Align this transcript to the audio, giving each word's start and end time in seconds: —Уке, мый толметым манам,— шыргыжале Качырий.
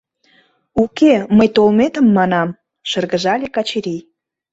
—Уке, 0.83 1.13
мый 1.37 1.49
толметым 1.55 2.05
манам,— 2.17 2.57
шыргыжале 2.89 3.47
Качырий. 3.55 4.01